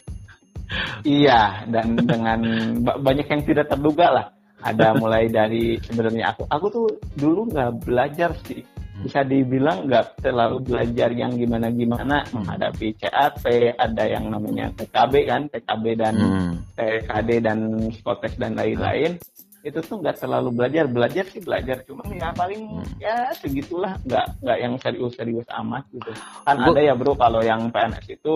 [1.06, 2.40] iya dan dengan
[2.82, 4.28] banyak yang tidak terduga lah.
[4.60, 8.60] Ada mulai dari sebenarnya aku aku tuh dulu nggak belajar sih.
[9.00, 13.48] Bisa dibilang nggak terlalu belajar yang gimana gimana menghadapi CAP
[13.80, 16.52] ada yang namanya TKB kan TKB dan hmm.
[16.76, 17.60] TKD dan
[17.96, 19.16] Skotex dan lain-lain
[19.62, 20.86] itu tuh nggak terlalu belajar.
[20.88, 21.84] Belajar sih belajar.
[21.84, 23.02] Cuma ya paling hmm.
[23.02, 24.00] ya segitulah.
[24.08, 26.12] Nggak nggak yang serius-serius amat gitu.
[26.48, 28.34] Kan Bu, ada ya bro kalau yang PNS itu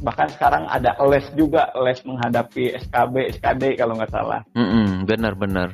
[0.00, 1.68] bahkan sekarang ada les juga.
[1.76, 4.40] Les menghadapi SKB SKD kalau nggak salah.
[4.56, 5.68] Mm -mm, benar-benar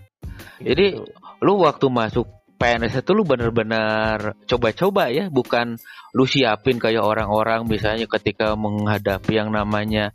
[0.59, 0.67] gitu.
[0.75, 0.87] jadi
[1.43, 2.27] lu waktu masuk
[2.59, 5.31] PNS itu lu benar-benar coba-coba ya.
[5.31, 5.79] Bukan
[6.11, 7.71] lu siapin kayak orang-orang.
[7.71, 10.11] Misalnya ketika menghadapi yang namanya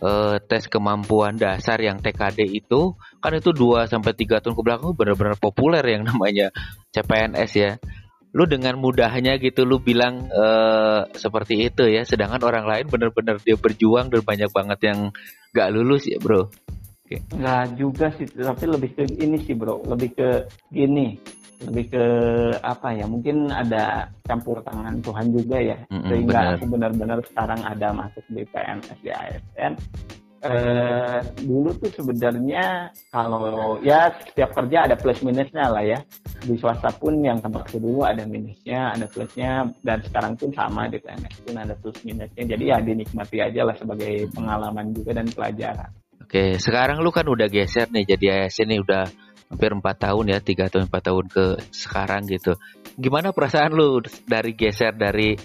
[0.00, 4.92] uh, tes kemampuan dasar yang TKD itu kan itu 2 sampai 3 tahun ke belakang
[4.92, 6.52] benar-benar populer yang namanya
[6.92, 7.72] CPNS ya.
[8.36, 13.56] Lu dengan mudahnya gitu lu bilang uh, seperti itu ya, sedangkan orang lain benar-benar dia
[13.56, 14.98] berjuang dan banyak banget yang
[15.56, 16.52] gak lulus ya, Bro.
[17.04, 17.22] Oke.
[17.32, 19.86] Nggak juga sih, tapi lebih ke ini sih, Bro.
[19.88, 20.28] Lebih ke
[20.68, 21.16] gini
[21.64, 22.06] lebih ke
[22.60, 26.54] apa ya mungkin ada campur tangan Tuhan juga ya mm-hmm, sehingga benar.
[26.58, 29.72] aku benar-benar sekarang ada masuk di PNS di ASN
[30.44, 35.98] eh, dulu tuh sebenarnya kalau ya setiap kerja ada plus minusnya lah ya.
[36.44, 41.00] Di swasta pun yang tempatku dulu ada minusnya ada plusnya dan sekarang pun sama di
[41.00, 42.44] PNS pun ada plus minusnya.
[42.44, 45.90] Jadi ya dinikmati aja lah sebagai pengalaman juga dan pelajaran.
[46.24, 49.04] Oke, sekarang lu kan udah geser nih jadi ASN nih udah
[49.52, 52.56] hampir empat tahun ya tiga atau empat tahun ke sekarang gitu.
[52.96, 55.36] Gimana perasaan lu dari geser dari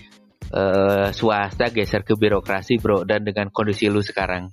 [0.54, 4.50] uh, swasta geser ke birokrasi bro dan dengan kondisi lu sekarang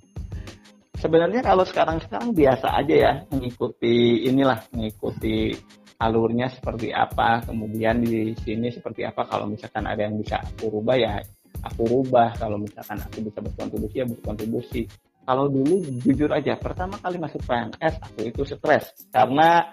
[0.97, 5.53] sebenarnya kalau sekarang sekarang biasa aja ya mengikuti inilah mengikuti
[5.97, 9.25] alurnya seperti apa kemudian di sini seperti apa.
[9.25, 11.17] Kalau misalkan ada yang bisa aku rubah ya
[11.65, 12.37] aku rubah.
[12.37, 14.81] Kalau misalkan aku bisa berkontribusi ya berkontribusi.
[15.27, 18.95] Kalau dulu jujur aja pertama kali masuk PNS aku itu stres.
[19.11, 19.67] Karena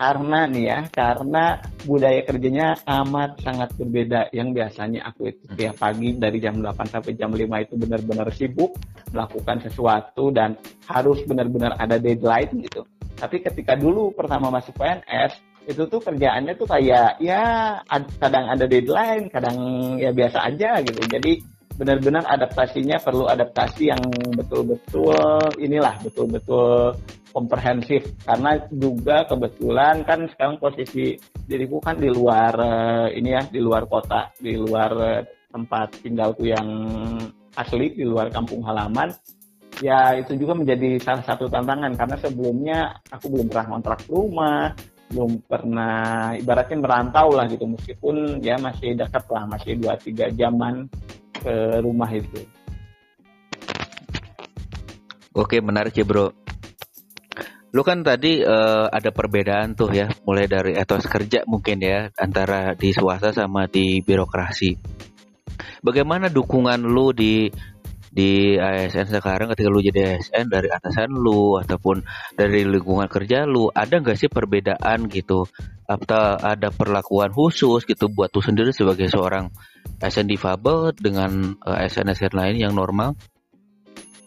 [0.00, 4.32] karena nih ya karena budaya kerjanya amat sangat berbeda.
[4.32, 5.56] Yang biasanya aku itu hmm.
[5.60, 8.72] tiap pagi dari jam 8 sampai jam 5 itu benar-benar sibuk
[9.12, 10.56] melakukan sesuatu dan
[10.88, 12.80] harus benar-benar ada deadline gitu.
[13.20, 15.36] Tapi ketika dulu pertama masuk PNS
[15.68, 17.76] itu tuh kerjaannya tuh kayak ya
[18.16, 19.58] kadang ada deadline kadang
[20.00, 21.04] ya biasa aja gitu.
[21.12, 21.44] Jadi
[21.76, 24.00] benar-benar adaptasinya perlu adaptasi yang
[24.32, 25.16] betul-betul
[25.60, 26.96] inilah betul-betul
[27.30, 31.14] komprehensif karena juga kebetulan kan sekarang posisi
[31.46, 36.46] diriku kan di luar eh, ini ya di luar kota di luar eh, tempat tinggalku
[36.46, 36.68] yang
[37.58, 39.10] asli di luar kampung halaman
[39.82, 42.78] ya itu juga menjadi salah satu tantangan karena sebelumnya
[43.10, 44.74] aku belum pernah kontrak rumah
[45.10, 45.98] belum pernah
[46.38, 50.86] ibaratnya merantau lah gitu meskipun ya masih dekat lah masih dua tiga jaman
[51.34, 52.46] ke rumah itu.
[55.30, 56.39] Oke, menarik ya, Bro.
[57.70, 62.74] Lu kan tadi uh, ada perbedaan tuh ya, mulai dari etos kerja mungkin ya antara
[62.74, 64.74] di swasta sama di birokrasi.
[65.80, 67.46] Bagaimana dukungan lu di
[68.10, 72.02] di ASN sekarang ketika lu jadi ASN dari atasan lu ataupun
[72.34, 75.46] dari lingkungan kerja lu ada nggak sih perbedaan gitu
[75.86, 79.46] atau ada perlakuan khusus gitu buat tuh sendiri sebagai seorang
[80.02, 83.14] ASN difabel dengan eh, ASN-ASN lain yang normal?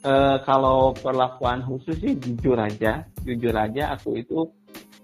[0.03, 4.43] Uh, kalau perlakuan khusus sih jujur aja, jujur aja aku itu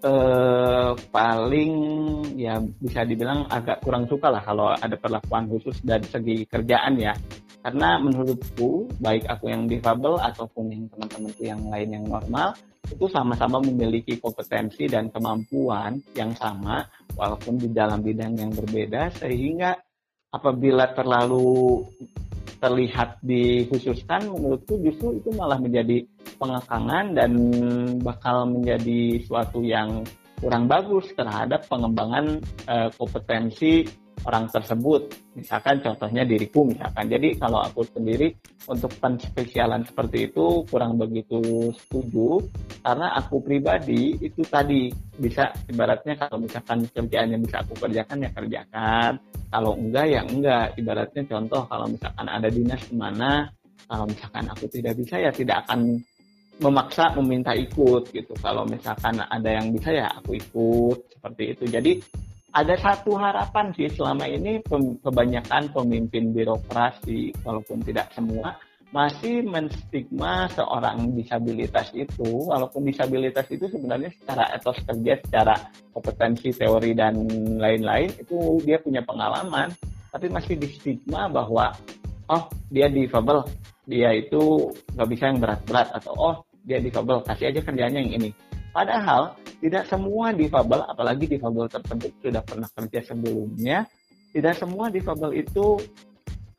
[0.03, 1.71] uh, paling
[2.39, 7.13] ya bisa dibilang agak kurang suka lah kalau ada perlakuan khusus dari segi kerjaan ya.
[7.59, 12.55] karena menurutku baik aku yang difabel ataupun yang teman-temanku yang lain yang normal
[12.87, 16.87] itu sama-sama memiliki kompetensi dan kemampuan yang sama
[17.19, 19.75] walaupun di dalam bidang yang berbeda sehingga
[20.29, 21.85] apabila terlalu
[22.59, 26.03] terlihat dikhususkan menurutku justru itu malah menjadi
[26.35, 27.31] pengekangan dan
[28.03, 30.03] bakal menjadi suatu yang
[30.39, 33.87] kurang bagus terhadap pengembangan uh, kompetensi
[34.27, 35.15] orang tersebut.
[35.35, 37.07] Misalkan contohnya diriku misalkan.
[37.07, 38.35] Jadi kalau aku sendiri
[38.67, 42.43] untuk penspesialan seperti itu kurang begitu setuju
[42.83, 48.29] karena aku pribadi itu tadi bisa ibaratnya kalau misalkan kerjaan yang bisa aku kerjakan ya
[48.35, 49.11] kerjakan.
[49.49, 50.77] Kalau enggak ya enggak.
[50.77, 53.49] Ibaratnya contoh kalau misalkan ada dinas ke mana
[53.89, 55.97] kalau misalkan aku tidak bisa ya tidak akan
[56.61, 58.33] memaksa meminta ikut gitu.
[58.37, 61.63] Kalau misalkan ada yang bisa ya aku ikut seperti itu.
[61.65, 61.91] Jadi
[62.49, 64.61] ada satu harapan sih selama ini
[65.01, 68.57] kebanyakan pemimpin birokrasi walaupun tidak semua
[68.89, 75.55] masih menstigma seorang disabilitas itu walaupun disabilitas itu sebenarnya secara etos kerja secara
[75.93, 77.13] kompetensi teori dan
[77.61, 79.69] lain-lain itu dia punya pengalaman.
[80.09, 81.69] Tapi masih di stigma bahwa
[82.33, 83.45] oh dia difabel.
[83.89, 88.29] Dia itu nggak bisa yang berat-berat atau oh dia difabel kasih aja kerjanya yang ini.
[88.69, 93.85] Padahal tidak semua difabel, apalagi difabel tertentu sudah pernah kerja sebelumnya,
[94.29, 95.81] tidak semua difabel itu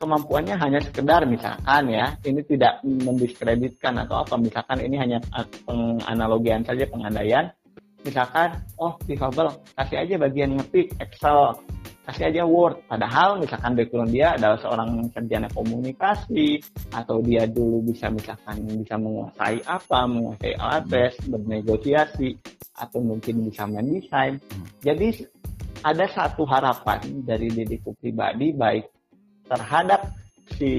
[0.01, 5.21] kemampuannya hanya sekedar misalkan ya, ini tidak mendiskreditkan atau apa, misalkan ini hanya
[5.69, 7.53] penganalogian saja pengandaian,
[8.01, 11.53] misalkan oh difabel kasih aja bagian ngetik Excel
[12.01, 12.81] kasih aja Word.
[12.89, 16.57] Padahal misalkan background dia adalah seorang sarjana komunikasi
[16.91, 22.29] atau dia dulu bisa misalkan bisa menguasai apa, menguasai alat tes, bernegosiasi
[22.81, 24.41] atau mungkin bisa mendesain.
[24.41, 24.65] Hmm.
[24.81, 25.07] Jadi
[25.85, 29.00] ada satu harapan dari diriku pribadi baik
[29.51, 30.15] terhadap
[30.55, 30.71] si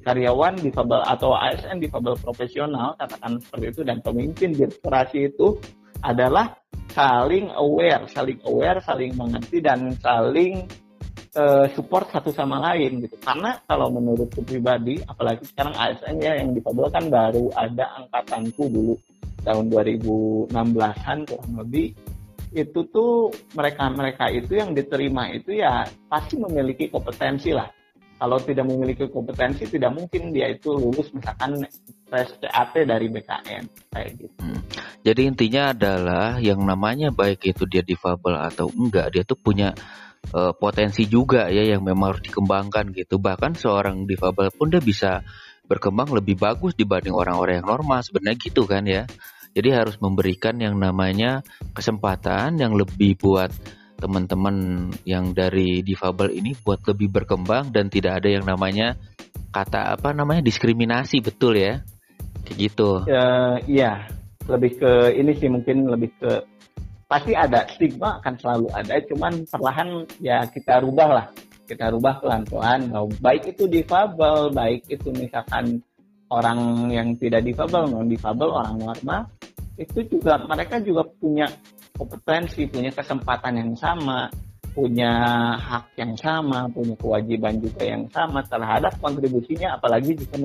[0.00, 5.56] karyawan difabel atau ASN difabel profesional katakan seperti itu dan pemimpin birokrasi itu
[6.00, 6.56] adalah
[6.90, 10.64] saling aware, saling aware, saling mengerti dan saling
[11.36, 13.16] uh, support satu sama lain gitu.
[13.20, 18.94] Karena kalau menurutku pribadi, apalagi sekarang ASN ya yang dipabulkan baru ada angkatanku dulu
[19.44, 21.96] tahun 2016-an kurang lebih
[22.50, 27.70] itu tuh mereka-mereka itu yang diterima itu ya pasti memiliki kompetensi lah
[28.20, 31.64] kalau tidak memiliki kompetensi tidak mungkin dia itu lulus misalkan
[32.12, 34.36] tes CAT dari BKN kayak gitu.
[34.44, 34.60] Hmm.
[35.00, 39.72] Jadi intinya adalah yang namanya baik itu dia difabel atau enggak dia tuh punya
[40.36, 43.16] uh, potensi juga ya yang memang harus dikembangkan gitu.
[43.16, 45.24] Bahkan seorang difabel pun dia bisa
[45.64, 49.08] berkembang lebih bagus dibanding orang-orang yang normal sebenarnya gitu kan ya.
[49.50, 51.40] Jadi harus memberikan yang namanya
[51.72, 53.50] kesempatan yang lebih buat
[54.00, 58.96] teman-teman yang dari difabel ini buat lebih berkembang dan tidak ada yang namanya
[59.52, 61.84] kata apa namanya diskriminasi betul ya?
[62.48, 63.04] Kayak gitu.
[63.04, 64.08] Uh, iya.
[64.48, 66.42] Lebih ke ini sih mungkin lebih ke
[67.06, 69.88] pasti ada stigma akan selalu ada cuman perlahan
[70.22, 71.26] ya kita rubah lah
[71.68, 72.90] kita rubah pelan-pelan.
[73.22, 75.78] Baik itu difabel baik itu misalkan
[76.30, 79.22] orang yang tidak difabel non difabel orang normal
[79.78, 81.46] itu juga mereka juga punya
[82.00, 84.32] kompetensi, punya kesempatan yang sama,
[84.72, 85.12] punya
[85.60, 90.40] hak yang sama, punya kewajiban juga yang sama terhadap kontribusinya, apalagi jika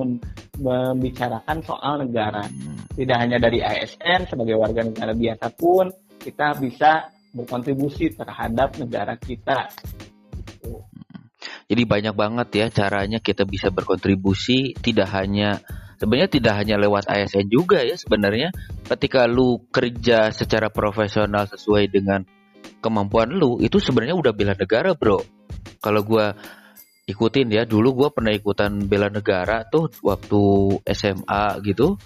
[0.60, 2.44] membicarakan soal negara.
[2.92, 5.88] Tidak hanya dari ASN sebagai warga negara biasa pun
[6.20, 9.72] kita bisa berkontribusi terhadap negara kita.
[11.66, 15.58] Jadi banyak banget ya caranya kita bisa berkontribusi tidak hanya
[15.96, 18.52] sebenarnya tidak hanya lewat ASN juga ya sebenarnya.
[18.86, 22.22] Ketika lu kerja secara profesional sesuai dengan
[22.80, 25.20] kemampuan lu itu sebenarnya udah bela negara bro.
[25.80, 26.36] Kalau gua
[27.06, 30.42] ikutin ya dulu gua pernah ikutan bela negara tuh waktu
[30.84, 31.96] SMA gitu.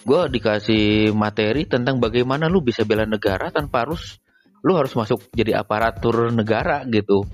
[0.00, 4.16] Gua dikasih materi tentang bagaimana lu bisa bela negara tanpa harus
[4.60, 7.24] lu harus masuk jadi aparatur negara gitu.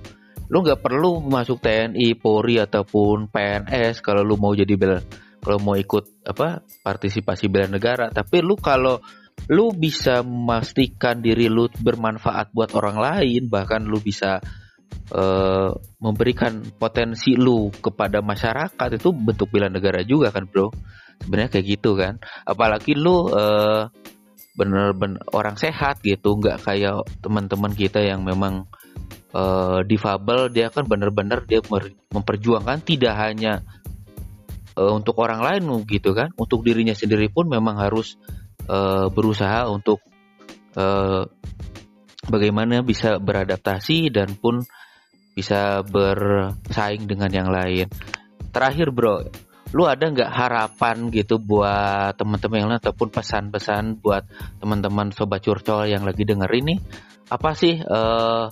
[0.47, 5.03] Lu nggak perlu masuk TNI, Polri ataupun PNS kalau lu mau jadi bela
[5.47, 8.99] kalau mau ikut apa partisipasi bela negara tapi lu kalau
[9.47, 14.43] lu bisa memastikan diri lu bermanfaat buat orang lain bahkan lu bisa
[15.15, 15.71] uh,
[16.03, 20.73] memberikan potensi lu kepada masyarakat itu bentuk bela negara juga kan bro?
[21.23, 22.21] Sebenarnya kayak gitu kan.
[22.45, 23.89] Apalagi lu uh,
[24.57, 28.65] bener-bener orang sehat gitu nggak kayak teman-teman kita yang memang
[29.37, 31.61] uh, difabel dia kan bener-bener dia
[32.09, 33.61] memperjuangkan tidak hanya
[34.77, 36.31] uh, untuk orang lain gitu kan.
[36.37, 38.21] Untuk dirinya sendiri pun memang harus
[38.69, 40.05] uh, berusaha untuk
[40.77, 41.27] uh,
[42.29, 44.63] bagaimana bisa beradaptasi dan pun
[45.37, 47.89] bisa bersaing dengan yang lain.
[48.53, 49.25] Terakhir bro
[49.75, 54.23] lu ada nggak harapan gitu buat teman-teman yang lain ataupun pesan-pesan buat
[54.63, 56.79] teman-teman sobat curcol yang lagi denger ini
[57.27, 58.47] apa sih uh,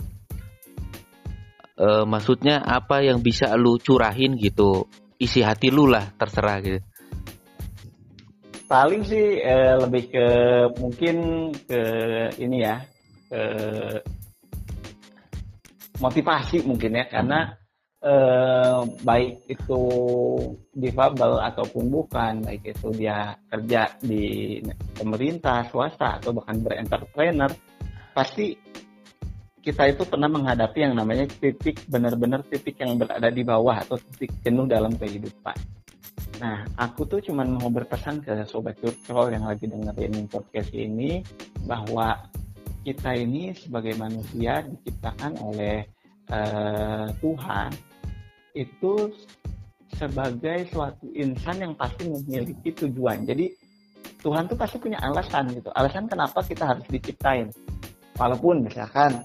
[1.79, 6.81] uh, maksudnya apa yang bisa lu curahin gitu isi hati lu lah terserah gitu.
[8.65, 10.27] Paling sih eh, lebih ke
[10.81, 11.17] mungkin
[11.69, 11.81] ke
[12.41, 12.81] ini ya
[13.29, 13.43] ke
[16.01, 17.55] motivasi mungkin ya karena
[18.03, 19.83] eh, baik itu
[20.75, 24.59] difabel ataupun bukan, baik itu dia kerja di
[24.97, 27.53] pemerintah, swasta atau bahkan berentrepreneur,
[28.12, 28.57] pasti
[29.65, 34.37] kita itu pernah menghadapi yang namanya titik benar-benar titik yang berada di bawah atau titik
[34.45, 35.57] jenuh dalam kehidupan.
[36.37, 41.25] Nah, aku tuh cuma mau berpesan ke sobat curcol yang lagi dengerin podcast ini
[41.65, 42.29] bahwa
[42.85, 45.89] kita ini sebagai manusia diciptakan oleh
[46.29, 47.73] uh, Tuhan
[48.53, 49.09] itu
[49.97, 53.25] sebagai suatu insan yang pasti memiliki tujuan.
[53.25, 53.49] Jadi
[54.21, 55.73] Tuhan tuh pasti punya alasan gitu.
[55.73, 57.49] Alasan kenapa kita harus diciptain.
[58.21, 59.25] Walaupun misalkan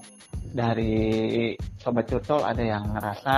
[0.50, 3.36] dari sobat curcol ada yang ngerasa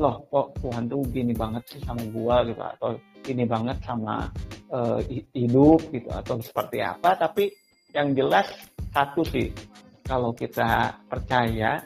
[0.00, 2.96] loh kok Tuhan tuh gini banget sih sama gua gitu atau
[3.28, 4.26] ini banget sama
[4.72, 4.98] uh,
[5.36, 7.14] hidup gitu atau seperti apa.
[7.14, 7.52] Tapi
[7.92, 8.48] yang jelas
[8.90, 9.52] satu sih
[10.02, 11.78] kalau kita percaya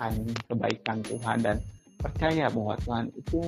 [0.00, 1.56] akan kebaikan Tuhan dan
[2.00, 3.40] percaya bahwa Tuhan itu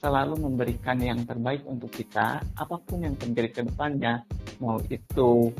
[0.00, 4.24] selalu memberikan yang terbaik untuk kita apa pun yang terjadi ke depannya
[4.60, 5.52] mau itu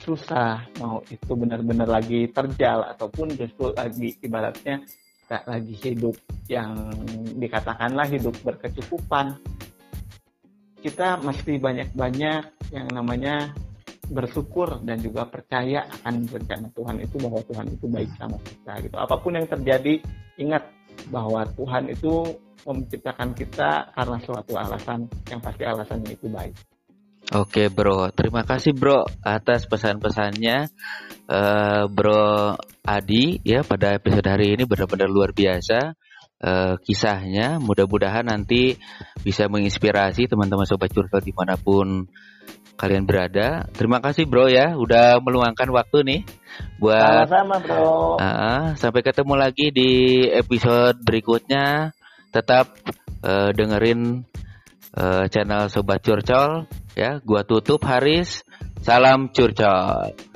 [0.00, 4.80] susah mau itu benar-benar lagi terjal ataupun justru lagi ibaratnya
[5.28, 6.16] tak lagi hidup
[6.48, 6.90] yang
[7.38, 9.36] dikatakanlah hidup berkecukupan
[10.80, 12.42] kita mesti banyak-banyak
[12.72, 13.52] yang namanya
[14.10, 18.96] bersyukur dan juga percaya akan rencana Tuhan itu bahwa Tuhan itu baik sama kita gitu.
[18.98, 20.02] Apa pun yang terjadi,
[20.42, 20.66] ingat
[21.14, 22.26] bahwa Tuhan itu
[22.66, 26.54] menciptakan kita karena suatu alasan yang pasti alasannya itu baik.
[27.30, 30.66] Oke bro, terima kasih bro atas pesan-pesannya
[31.30, 35.94] uh, bro Adi ya pada episode hari ini benar-benar luar biasa
[36.42, 37.62] uh, kisahnya.
[37.62, 38.74] Mudah-mudahan nanti
[39.22, 42.10] bisa menginspirasi teman-teman sobat curcol di mana pun
[42.74, 43.62] kalian berada.
[43.78, 46.20] Terima kasih bro ya, udah meluangkan waktu nih
[46.82, 47.30] buat.
[47.30, 48.18] Sama-sama bro.
[48.18, 49.90] Uh, sampai ketemu lagi di
[50.34, 51.94] episode berikutnya.
[52.34, 52.74] Tetap
[53.22, 54.26] uh, dengerin
[54.98, 56.66] uh, channel Sobat Curcol
[57.00, 57.12] ya.
[57.24, 58.44] Gua tutup Haris.
[58.84, 60.29] Salam Curcol.